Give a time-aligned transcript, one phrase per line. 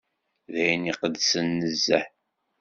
[0.53, 2.05] D ayen iqedsen nezzeh.